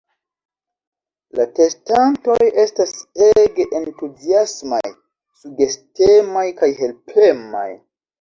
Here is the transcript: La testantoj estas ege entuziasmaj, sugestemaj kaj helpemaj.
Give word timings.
La 1.39 1.43
testantoj 1.57 2.37
estas 2.63 2.93
ege 3.25 3.65
entuziasmaj, 3.81 4.81
sugestemaj 5.43 6.47
kaj 6.63 6.71
helpemaj. 6.81 7.69